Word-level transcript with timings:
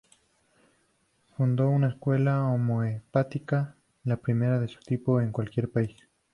Fundó 1.37 1.69
una 1.69 1.89
escuela 1.89 2.45
homeopática, 2.47 3.75
la 4.03 4.17
primera 4.17 4.59
de 4.59 4.67
su 4.67 4.79
tipo 4.79 5.21
en 5.21 5.31
cualquier 5.31 5.69
país. 5.71 5.95